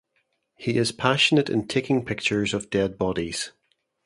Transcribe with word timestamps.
He 0.55 0.77
is 0.77 0.91
passionate 0.91 1.47
in 1.47 1.67
taking 1.67 2.03
pictures 2.03 2.55
of 2.55 2.71
dead 2.71 2.97
bodies. 2.97 3.51